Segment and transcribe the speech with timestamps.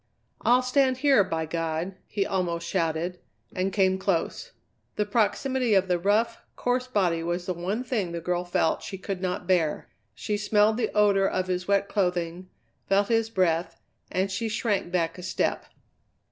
[0.41, 3.19] "I'll stand here, by God!" he almost shouted,
[3.55, 4.51] and came close.
[4.95, 8.97] The proximity of the rough, coarse body was the one thing the girl felt she
[8.97, 9.89] could not bear.
[10.15, 12.49] She smelled the odour of his wet clothing,
[12.89, 13.79] felt his breath,
[14.11, 15.65] and she shrank back a step.